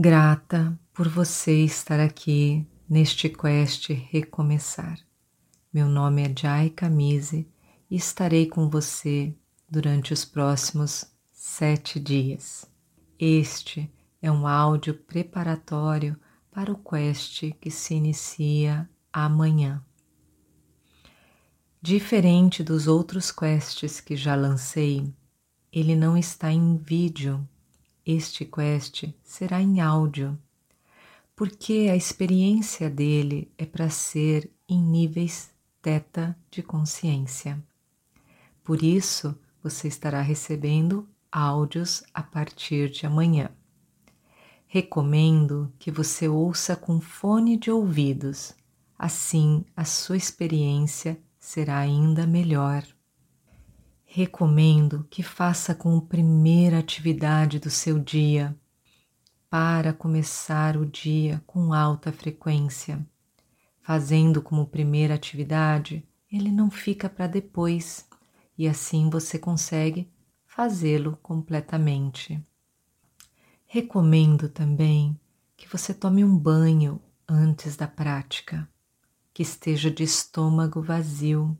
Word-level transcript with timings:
Grata 0.00 0.78
por 0.94 1.08
você 1.08 1.64
estar 1.64 1.98
aqui 1.98 2.64
neste 2.88 3.28
quest 3.28 3.88
Recomeçar. 4.12 4.96
Meu 5.74 5.88
nome 5.88 6.22
é 6.22 6.32
Jai 6.38 6.70
Camise 6.70 7.48
e 7.90 7.96
estarei 7.96 8.46
com 8.46 8.70
você 8.70 9.34
durante 9.68 10.12
os 10.12 10.24
próximos 10.24 11.04
sete 11.32 11.98
dias. 11.98 12.64
Este 13.18 13.92
é 14.22 14.30
um 14.30 14.46
áudio 14.46 14.94
preparatório 14.94 16.16
para 16.48 16.70
o 16.70 16.78
quest 16.78 17.50
que 17.60 17.68
se 17.68 17.94
inicia 17.94 18.88
amanhã. 19.12 19.84
Diferente 21.82 22.62
dos 22.62 22.86
outros 22.86 23.32
quests 23.32 24.00
que 24.00 24.14
já 24.14 24.36
lancei, 24.36 25.12
ele 25.72 25.96
não 25.96 26.16
está 26.16 26.52
em 26.52 26.76
vídeo. 26.76 27.44
Este 28.10 28.46
quest 28.46 29.04
será 29.22 29.60
em 29.60 29.82
áudio, 29.82 30.38
porque 31.36 31.88
a 31.92 31.94
experiência 31.94 32.88
dele 32.88 33.52
é 33.58 33.66
para 33.66 33.90
ser 33.90 34.50
em 34.66 34.80
níveis 34.80 35.50
teta 35.82 36.34
de 36.50 36.62
consciência. 36.62 37.62
Por 38.64 38.82
isso, 38.82 39.38
você 39.62 39.88
estará 39.88 40.22
recebendo 40.22 41.06
áudios 41.30 42.02
a 42.14 42.22
partir 42.22 42.88
de 42.88 43.04
amanhã. 43.04 43.50
Recomendo 44.66 45.70
que 45.78 45.90
você 45.90 46.26
ouça 46.26 46.74
com 46.74 47.02
fone 47.02 47.58
de 47.58 47.70
ouvidos, 47.70 48.54
assim 48.98 49.66
a 49.76 49.84
sua 49.84 50.16
experiência 50.16 51.20
será 51.38 51.76
ainda 51.76 52.26
melhor. 52.26 52.86
Recomendo 54.10 55.06
que 55.10 55.22
faça 55.22 55.74
como 55.74 56.00
primeira 56.00 56.78
atividade 56.78 57.58
do 57.58 57.68
seu 57.68 57.98
dia, 57.98 58.58
para 59.50 59.92
começar 59.92 60.78
o 60.78 60.86
dia 60.86 61.42
com 61.46 61.74
alta 61.74 62.10
frequência. 62.10 63.06
Fazendo 63.82 64.40
como 64.40 64.66
primeira 64.66 65.14
atividade, 65.14 66.02
ele 66.32 66.50
não 66.50 66.70
fica 66.70 67.06
para 67.06 67.26
depois 67.26 68.08
e 68.56 68.66
assim 68.66 69.10
você 69.10 69.38
consegue 69.38 70.10
fazê-lo 70.46 71.18
completamente. 71.22 72.42
Recomendo 73.66 74.48
também 74.48 75.20
que 75.54 75.68
você 75.68 75.92
tome 75.92 76.24
um 76.24 76.36
banho 76.36 76.98
antes 77.28 77.76
da 77.76 77.86
prática, 77.86 78.66
que 79.34 79.42
esteja 79.42 79.90
de 79.90 80.02
estômago 80.02 80.80
vazio 80.80 81.54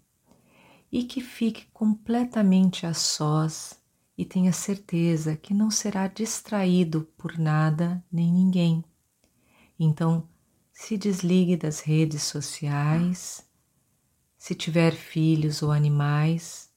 e 0.91 1.05
que 1.05 1.21
fique 1.21 1.67
completamente 1.73 2.87
a 2.87 2.95
sós 2.95 3.79
e 4.17 4.25
tenha 4.25 4.53
certeza 4.53 5.37
que 5.37 5.55
não 5.55 5.71
será 5.71 6.07
distraído 6.09 7.09
por 7.17 7.39
nada 7.39 8.05
nem 8.11 8.33
ninguém. 8.33 8.85
Então, 9.79 10.29
se 10.73 10.97
desligue 10.97 11.57
das 11.57 11.81
redes 11.81 12.23
sociais. 12.23 13.47
Se 14.37 14.55
tiver 14.55 14.93
filhos 14.93 15.63
ou 15.63 15.71
animais, 15.71 16.69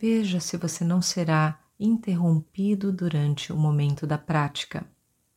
Veja 0.00 0.40
se 0.40 0.56
você 0.56 0.82
não 0.82 1.02
será 1.02 1.60
interrompido 1.78 2.90
durante 2.90 3.52
o 3.52 3.56
momento 3.56 4.06
da 4.06 4.16
prática. 4.16 4.90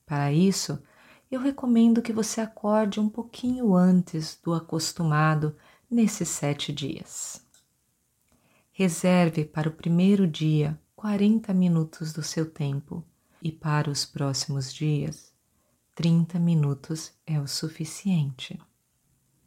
Para 0.05 0.31
isso, 0.31 0.81
eu 1.29 1.41
recomendo 1.41 2.01
que 2.01 2.13
você 2.13 2.39
acorde 2.39 2.97
um 2.97 3.09
pouquinho 3.09 3.75
antes 3.75 4.39
do 4.41 4.53
acostumado 4.53 5.57
nesses 5.91 6.29
sete 6.29 6.71
dias. 6.71 7.45
Reserve 8.75 9.45
para 9.45 9.69
o 9.69 9.71
primeiro 9.71 10.25
dia 10.25 10.79
40 10.95 11.53
minutos 11.53 12.11
do 12.11 12.23
seu 12.23 12.49
tempo 12.49 13.05
e 13.39 13.51
para 13.51 13.87
os 13.87 14.03
próximos 14.03 14.73
dias 14.73 15.31
30 15.93 16.39
minutos 16.39 17.13
é 17.23 17.39
o 17.39 17.47
suficiente. 17.47 18.59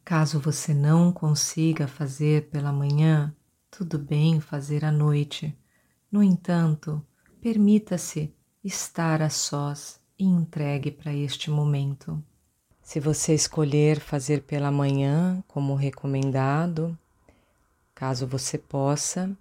Caso 0.05 0.39
você 0.39 0.73
não 0.73 1.11
consiga 1.11 1.89
fazer 1.89 2.51
pela 2.51 2.71
manhã, 2.71 3.35
tudo 3.69 3.99
bem 3.99 4.39
fazer 4.39 4.85
à 4.85 4.93
noite. 4.93 5.59
No 6.09 6.23
entanto, 6.23 7.05
permita-se 7.41 8.33
estar 8.63 9.21
a 9.21 9.29
sós 9.29 9.99
e 10.17 10.25
entregue 10.25 10.93
para 10.93 11.13
este 11.13 11.51
momento. 11.51 12.23
Se 12.81 13.01
você 13.01 13.35
escolher 13.35 13.99
fazer 13.99 14.45
pela 14.45 14.71
manhã, 14.71 15.43
como 15.49 15.75
recomendado, 15.75 16.97
caso 17.97 18.27
você 18.27 18.59
possa, 18.59 19.35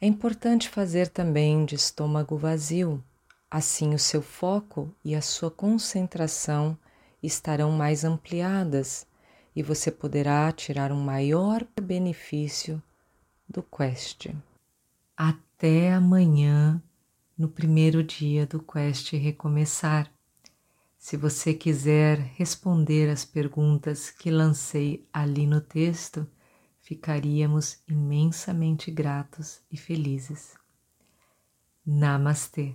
é 0.00 0.06
importante 0.06 0.68
fazer 0.68 1.06
também 1.06 1.64
de 1.64 1.76
estômago 1.76 2.36
vazio. 2.36 3.02
Assim, 3.48 3.94
o 3.94 3.98
seu 3.98 4.20
foco 4.20 4.92
e 5.04 5.14
a 5.14 5.22
sua 5.22 5.48
concentração 5.50 6.76
estarão 7.22 7.70
mais 7.70 8.04
ampliadas 8.04 9.06
e 9.54 9.62
você 9.62 9.90
poderá 9.90 10.50
tirar 10.50 10.90
um 10.90 11.00
maior 11.00 11.64
benefício 11.80 12.82
do 13.48 13.62
Quest. 13.62 14.26
Até 15.16 15.92
amanhã, 15.92 16.82
no 17.36 17.48
primeiro 17.48 18.02
dia 18.02 18.46
do 18.46 18.60
Quest 18.60 19.12
Recomeçar. 19.12 20.12
Se 20.98 21.16
você 21.16 21.54
quiser 21.54 22.18
responder 22.34 23.08
as 23.08 23.24
perguntas 23.24 24.10
que 24.10 24.28
lancei 24.28 25.06
ali 25.12 25.46
no 25.46 25.60
texto, 25.60 26.26
ficaríamos 26.88 27.82
imensamente 27.86 28.90
gratos 28.90 29.60
e 29.70 29.76
felizes. 29.76 30.54
Namastê. 31.84 32.74